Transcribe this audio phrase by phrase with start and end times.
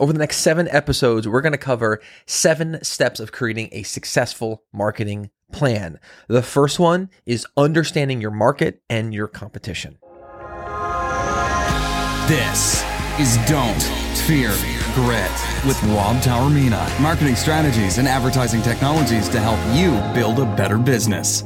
[0.00, 4.64] Over the next seven episodes, we're going to cover seven steps of creating a successful
[4.72, 6.00] marketing plan.
[6.26, 9.98] The first one is understanding your market and your competition.
[12.26, 12.82] This
[13.20, 13.82] is Don't
[14.26, 14.56] Fear
[14.94, 15.30] Grit
[15.66, 16.98] with Rob Taormina.
[17.02, 21.44] Marketing strategies and advertising technologies to help you build a better business.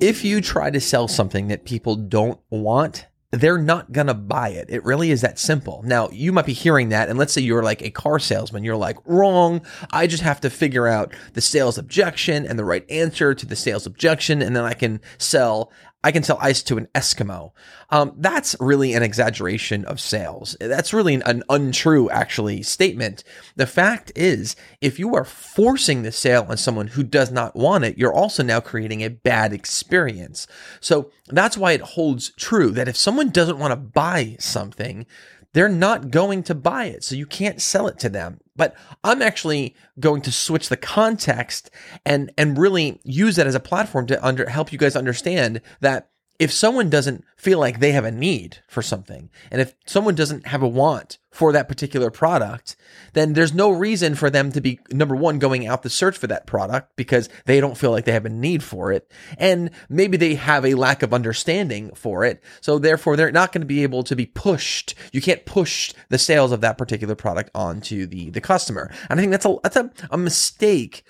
[0.00, 4.50] If you try to sell something that people don't want, they're not going to buy
[4.50, 4.66] it.
[4.68, 5.82] It really is that simple.
[5.86, 8.62] Now, you might be hearing that, and let's say you're like a car salesman.
[8.62, 9.62] You're like, wrong.
[9.90, 13.56] I just have to figure out the sales objection and the right answer to the
[13.56, 15.72] sales objection, and then I can sell
[16.04, 17.52] I can sell ice to an Eskimo.
[17.90, 20.56] Um, that's really an exaggeration of sales.
[20.58, 23.22] That's really an, an, untrue, actually, statement.
[23.54, 27.84] The fact is, if you are forcing the sale on someone who does not want
[27.84, 30.46] it, you're also now creating a bad experience.
[30.80, 35.06] So that's why it holds true that if someone doesn't want to buy something,
[35.52, 37.04] they're not going to buy it.
[37.04, 38.40] So you can't sell it to them.
[38.54, 41.70] But I'm actually going to switch the context
[42.04, 46.10] and and really use that as a platform to under help you guys understand that
[46.42, 50.48] if someone doesn't feel like they have a need for something, and if someone doesn't
[50.48, 52.74] have a want for that particular product,
[53.12, 56.26] then there's no reason for them to be, number one, going out to search for
[56.26, 59.08] that product because they don't feel like they have a need for it.
[59.38, 62.42] And maybe they have a lack of understanding for it.
[62.60, 64.96] So therefore, they're not going to be able to be pushed.
[65.12, 68.90] You can't push the sales of that particular product onto the, the customer.
[69.08, 71.04] And I think that's a, that's a, a mistake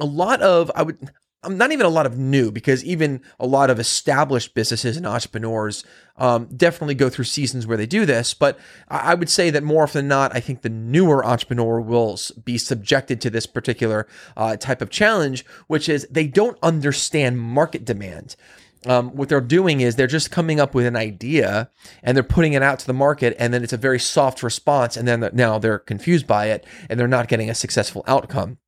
[0.00, 1.10] a lot of I would
[1.48, 5.84] not even a lot of new because even a lot of established businesses and entrepreneurs
[6.16, 8.34] um, definitely go through seasons where they do this.
[8.34, 12.18] But I would say that more often than not, I think the newer entrepreneur will
[12.44, 14.06] be subjected to this particular
[14.36, 18.36] uh, type of challenge, which is they don't understand market demand.
[18.86, 21.70] Um, what they're doing is they're just coming up with an idea
[22.02, 24.96] and they're putting it out to the market, and then it's a very soft response,
[24.96, 28.58] and then now they're confused by it and they're not getting a successful outcome.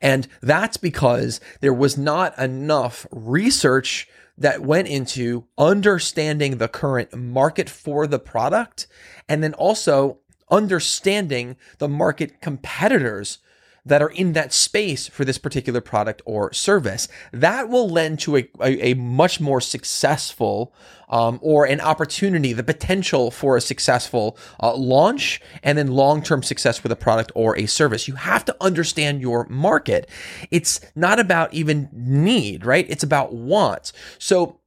[0.00, 7.70] And that's because there was not enough research that went into understanding the current market
[7.70, 8.86] for the product
[9.28, 10.18] and then also
[10.50, 13.38] understanding the market competitors
[13.86, 17.08] that are in that space for this particular product or service.
[17.32, 20.74] That will lend to a, a, a much more successful
[21.08, 26.42] um, or an opportunity, the potential for a successful uh, launch and then long term
[26.42, 28.08] success with a product or a service.
[28.08, 30.08] You have to understand your market.
[30.50, 32.86] It's not about even need, right?
[32.88, 33.92] It's about want.
[34.18, 34.60] So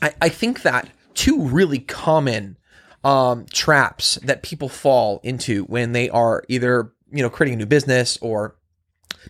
[0.00, 2.56] I, I think that two really common
[3.04, 7.66] um, traps that people fall into when they are either you know, creating a new
[7.66, 8.56] business or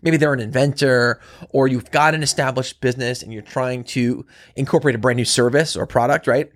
[0.03, 1.21] maybe they're an inventor
[1.51, 4.25] or you've got an established business and you're trying to
[4.57, 6.51] incorporate a brand new service or product, right?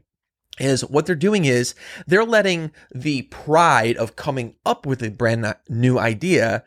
[0.58, 1.74] Is what they're doing is
[2.06, 6.64] they're letting the pride of coming up with a brand new idea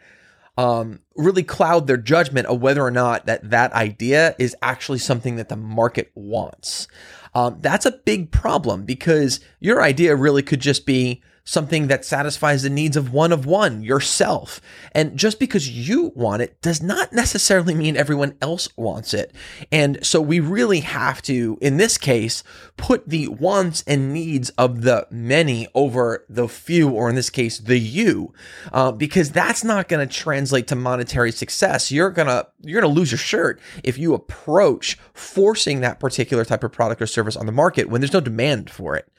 [0.59, 5.37] um, really cloud their judgment of whether or not that that idea is actually something
[5.37, 6.87] that the market wants.
[7.33, 12.61] Um, that's a big problem because your idea really could just be something that satisfies
[12.61, 14.61] the needs of one of one, yourself.
[14.93, 19.33] And just because you want it does not necessarily mean everyone else wants it.
[19.71, 22.43] And so we really have to, in this case,
[22.77, 27.57] put the wants and needs of the many over the few, or in this case,
[27.57, 28.31] the you,
[28.71, 31.91] uh, because that's not going to translate to monetary success.
[31.91, 36.71] You're gonna you're gonna lose your shirt if you approach forcing that particular type of
[36.71, 39.11] product or service on the market when there's no demand for it.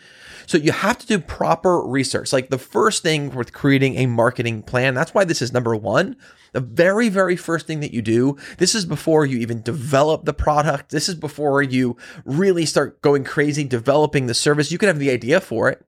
[0.50, 2.32] So you have to do proper research.
[2.32, 6.16] Like the first thing with creating a marketing plan, that's why this is number one.
[6.54, 10.34] The very, very first thing that you do, this is before you even develop the
[10.34, 10.90] product.
[10.90, 14.72] This is before you really start going crazy developing the service.
[14.72, 15.86] You can have the idea for it.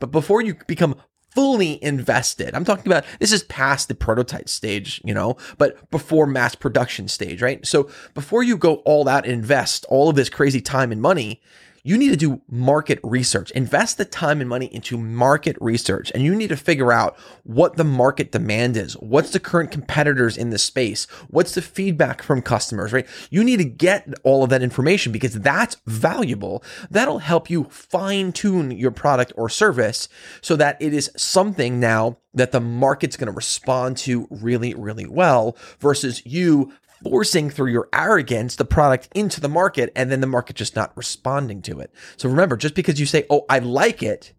[0.00, 0.96] But before you become
[1.30, 2.56] fully invested.
[2.56, 7.06] I'm talking about this is past the prototype stage, you know, but before mass production
[7.06, 7.64] stage, right?
[7.64, 11.40] So before you go all that invest all of this crazy time and money,
[11.84, 13.50] you need to do market research.
[13.52, 16.12] Invest the time and money into market research.
[16.14, 18.94] And you need to figure out what the market demand is.
[18.94, 21.06] What's the current competitors in the space?
[21.28, 23.06] What's the feedback from customers, right?
[23.30, 26.62] You need to get all of that information because that's valuable.
[26.90, 30.08] That'll help you fine tune your product or service
[30.40, 35.06] so that it is something now that the market's going to respond to really, really
[35.06, 36.72] well versus you
[37.02, 40.96] forcing through your arrogance the product into the market and then the market just not
[40.96, 41.92] responding to it.
[42.16, 44.32] So remember, just because you say, Oh, I like it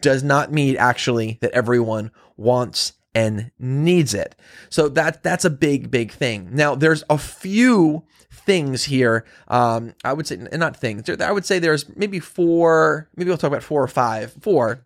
[0.00, 4.34] does not mean actually that everyone wants and needs it.
[4.70, 6.50] So that that's a big, big thing.
[6.52, 9.24] Now there's a few things here.
[9.48, 11.08] Um, I would say not things.
[11.08, 14.84] I would say there's maybe four, maybe we'll talk about four or five, four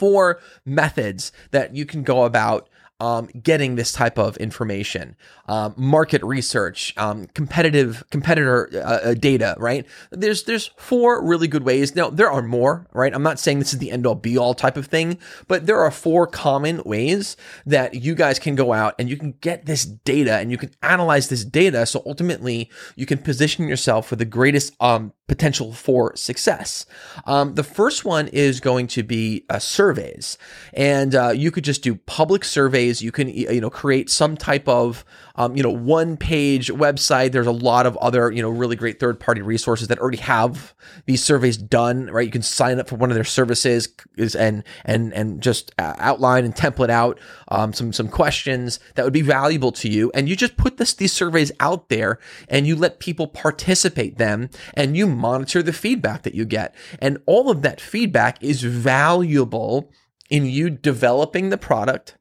[0.00, 5.16] four methods that you can go about um, getting this type of information,
[5.48, 9.54] um, market research, um, competitive competitor uh, uh, data.
[9.58, 9.86] Right?
[10.10, 11.96] There's there's four really good ways.
[11.96, 12.86] Now there are more.
[12.92, 13.14] Right?
[13.14, 15.18] I'm not saying this is the end all be all type of thing,
[15.48, 17.36] but there are four common ways
[17.66, 20.70] that you guys can go out and you can get this data and you can
[20.82, 21.86] analyze this data.
[21.86, 26.86] So ultimately, you can position yourself for the greatest um, potential for success.
[27.24, 30.36] Um, the first one is going to be uh, surveys,
[30.74, 32.89] and uh, you could just do public surveys.
[32.98, 35.04] You can you know create some type of
[35.36, 37.32] um, you know one page website.
[37.32, 40.74] There's a lot of other you know really great third party resources that already have
[41.06, 42.06] these surveys done.
[42.06, 43.88] Right, you can sign up for one of their services
[44.18, 49.12] and and and just uh, outline and template out um, some some questions that would
[49.12, 52.74] be valuable to you, and you just put this these surveys out there, and you
[52.74, 56.74] let people participate them, and you monitor the feedback that you get.
[56.98, 59.90] And all of that feedback is valuable
[60.30, 62.16] in you developing the product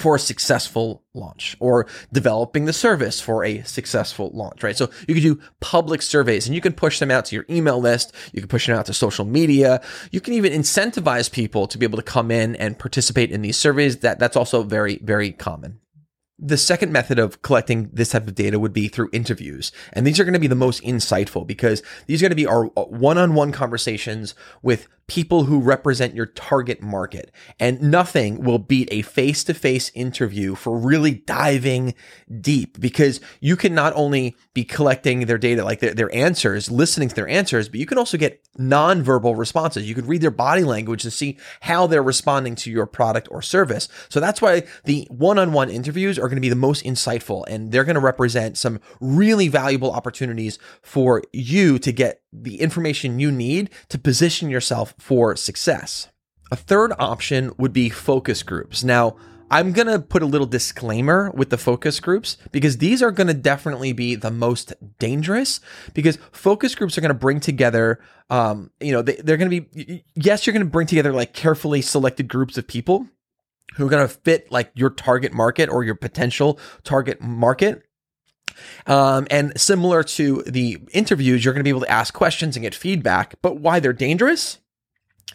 [0.00, 4.76] for a successful launch or developing the service for a successful launch, right?
[4.76, 7.78] So you can do public surveys and you can push them out to your email
[7.78, 8.14] list.
[8.32, 9.82] You can push them out to social media.
[10.10, 13.58] You can even incentivize people to be able to come in and participate in these
[13.58, 13.98] surveys.
[13.98, 15.80] That that's also very, very common.
[16.42, 19.72] The second method of collecting this type of data would be through interviews.
[19.92, 22.46] And these are going to be the most insightful because these are going to be
[22.46, 27.32] our one on one conversations with people who represent your target market.
[27.58, 31.94] And nothing will beat a face to face interview for really diving
[32.40, 37.08] deep because you can not only be collecting their data, like their, their answers, listening
[37.08, 39.88] to their answers, but you can also get nonverbal responses.
[39.88, 43.42] You could read their body language to see how they're responding to your product or
[43.42, 43.88] service.
[44.10, 47.44] So that's why the one on one interviews are going to be the most insightful
[47.48, 53.18] and they're going to represent some really valuable opportunities for you to get the information
[53.18, 56.08] you need to position yourself for success.
[56.50, 58.82] A third option would be focus groups.
[58.82, 59.16] Now,
[59.52, 63.26] I'm going to put a little disclaimer with the focus groups because these are going
[63.26, 65.60] to definitely be the most dangerous
[65.92, 68.00] because focus groups are going to bring together,
[68.30, 71.34] um, you know, they, they're going to be, yes, you're going to bring together like
[71.34, 73.08] carefully selected groups of people
[73.74, 77.82] who are going to fit like your target market or your potential target market.
[78.86, 82.62] Um, and similar to the interviews, you're going to be able to ask questions and
[82.62, 83.34] get feedback.
[83.42, 84.58] But why they're dangerous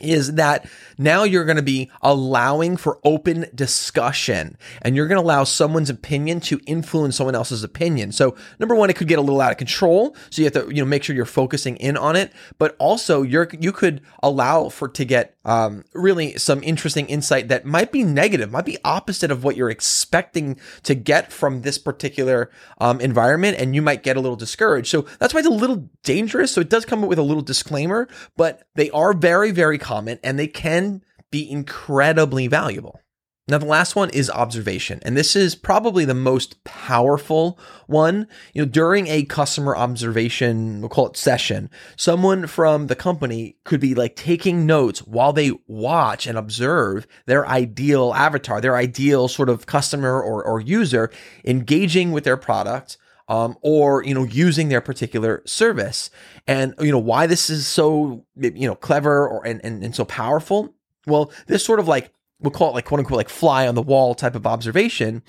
[0.01, 0.67] is that
[0.97, 5.89] now you're going to be allowing for open discussion and you're going to allow someone's
[5.89, 8.11] opinion to influence someone else's opinion.
[8.11, 10.15] So number one, it could get a little out of control.
[10.29, 13.21] So you have to, you know, make sure you're focusing in on it, but also
[13.21, 18.03] you're, you could allow for to get, um, really some interesting insight that might be
[18.03, 22.49] negative, might be opposite of what you're expecting to get from this particular,
[22.79, 23.57] um, environment.
[23.59, 24.87] And you might get a little discouraged.
[24.87, 26.51] So that's why it's a little dangerous.
[26.51, 30.37] So it does come with a little disclaimer, but they are very, very common and
[30.37, 32.99] they can be incredibly valuable.
[33.47, 38.27] Now, the last one is observation, and this is probably the most powerful one.
[38.55, 43.79] You know, during a customer observation, we'll call it session, someone from the company could
[43.79, 49.49] be like taking notes while they watch and observe their ideal avatar, their ideal sort
[49.49, 51.11] of customer or, or user
[51.43, 52.97] engaging with their product
[53.27, 56.09] um, or you know using their particular service
[56.47, 60.05] and you know why this is so you know clever or and, and, and so
[60.05, 60.73] powerful
[61.07, 63.81] well this sort of like we'll call it like quote unquote like fly on the
[63.81, 65.23] wall type of observation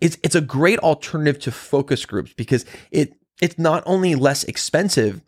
[0.00, 5.20] it's it's a great alternative to focus groups because it it's not only less expensive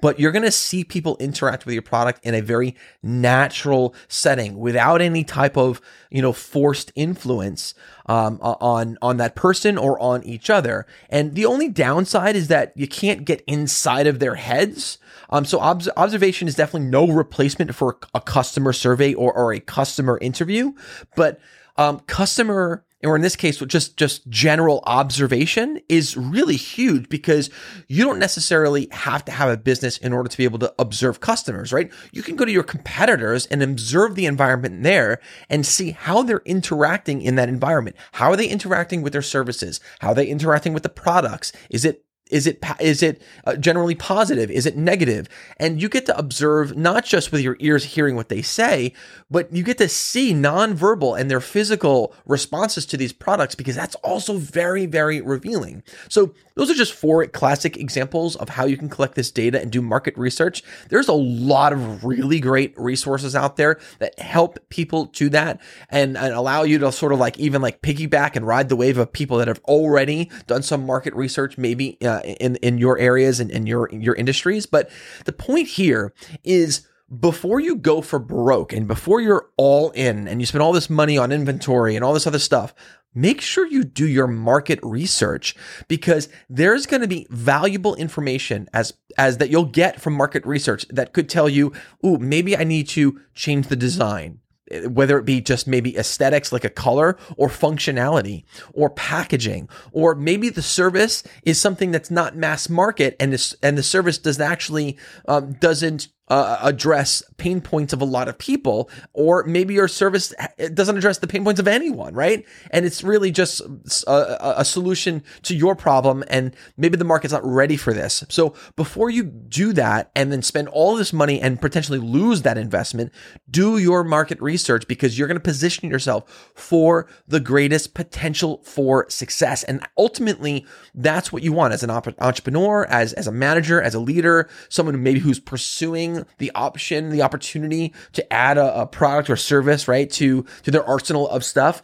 [0.00, 4.58] but you're going to see people interact with your product in a very natural setting
[4.58, 5.80] without any type of
[6.10, 7.74] you know forced influence
[8.06, 10.86] um, on on that person or on each other.
[11.08, 14.98] And the only downside is that you can't get inside of their heads.
[15.30, 19.60] Um, so ob- observation is definitely no replacement for a customer survey or, or a
[19.60, 20.72] customer interview
[21.16, 21.40] but
[21.76, 27.48] um, customer or in this case, just just general observation is really huge because
[27.88, 31.20] you don't necessarily have to have a business in order to be able to observe
[31.20, 31.90] customers, right?
[32.12, 36.42] You can go to your competitors and observe the environment there and see how they're
[36.44, 37.96] interacting in that environment.
[38.12, 39.80] How are they interacting with their services?
[40.00, 41.52] How are they interacting with the products?
[41.70, 44.50] Is it is it is it uh, generally positive?
[44.50, 45.28] Is it negative?
[45.58, 48.92] And you get to observe not just with your ears hearing what they say,
[49.30, 53.94] but you get to see nonverbal and their physical responses to these products because that's
[53.96, 55.82] also very very revealing.
[56.08, 59.70] So those are just four classic examples of how you can collect this data and
[59.70, 60.62] do market research.
[60.90, 66.18] There's a lot of really great resources out there that help people do that and,
[66.18, 69.10] and allow you to sort of like even like piggyback and ride the wave of
[69.10, 73.40] people that have already done some market research, maybe uh, Uh, in in your areas
[73.40, 74.66] and in your your industries.
[74.66, 74.90] But
[75.24, 76.12] the point here
[76.44, 76.86] is
[77.18, 80.88] before you go for broke and before you're all in and you spend all this
[80.88, 82.72] money on inventory and all this other stuff,
[83.14, 85.56] make sure you do your market research
[85.88, 90.86] because there's going to be valuable information as as that you'll get from market research
[90.90, 91.72] that could tell you,
[92.04, 94.38] "Ooh, maybe I need to change the design."
[94.86, 100.48] Whether it be just maybe aesthetics like a color or functionality or packaging or maybe
[100.48, 104.96] the service is something that's not mass market and this and the service does actually
[105.26, 110.32] um, doesn't uh, address pain points of a lot of people, or maybe your service
[110.72, 112.46] doesn't address the pain points of anyone, right?
[112.70, 113.60] And it's really just
[114.06, 118.22] a, a, solution to your problem, and maybe the market's not ready for this.
[118.28, 122.56] So before you do that and then spend all this money and potentially lose that
[122.56, 123.12] investment,
[123.50, 129.10] do your market research because you're going to position yourself for the greatest potential for
[129.10, 129.64] success.
[129.64, 134.00] And ultimately, that's what you want as an entrepreneur, as, as a manager, as a
[134.00, 139.36] leader, someone maybe who's pursuing the option, the opportunity to add a, a product or
[139.36, 141.82] service, right, to, to their arsenal of stuff.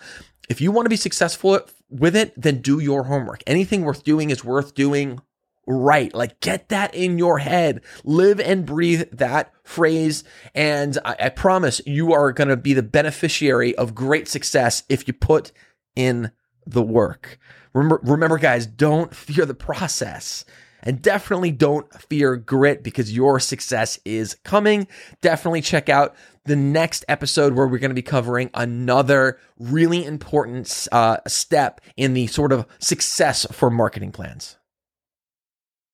[0.48, 3.42] If you want to be successful with it, then do your homework.
[3.46, 5.20] Anything worth doing is worth doing
[5.66, 6.14] right.
[6.14, 7.82] Like get that in your head.
[8.04, 10.24] Live and breathe that phrase.
[10.54, 15.08] And I, I promise you are going to be the beneficiary of great success if
[15.08, 15.52] you put
[15.96, 16.30] in
[16.66, 17.38] the work.
[17.72, 20.44] Remember, remember guys, don't fear the process.
[20.82, 24.86] And definitely don't fear grit because your success is coming.
[25.20, 26.14] Definitely check out
[26.44, 32.14] the next episode where we're going to be covering another really important uh, step in
[32.14, 34.56] the sort of success for marketing plans.